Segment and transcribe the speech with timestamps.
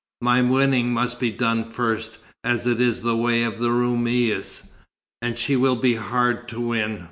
[0.23, 4.71] My winning must be done first, as is the way of the Roumis,
[5.21, 6.99] and she will be hard to win.